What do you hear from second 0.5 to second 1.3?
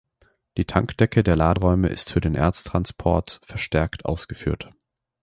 Die Tankdecke